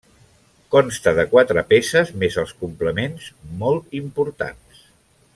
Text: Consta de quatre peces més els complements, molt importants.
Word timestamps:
Consta 0.75 1.11
de 1.19 1.25
quatre 1.33 1.63
peces 1.73 2.11
més 2.23 2.37
els 2.43 2.53
complements, 2.63 3.27
molt 3.61 3.93
importants. 4.01 4.81